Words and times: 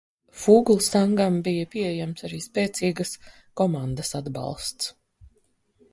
Fūglsangam 0.43 1.35
bija 1.47 1.67
pieejams 1.75 2.25
arī 2.29 2.39
spēcīgas 2.47 3.13
komandas 3.63 4.15
atbalsts. 4.21 4.91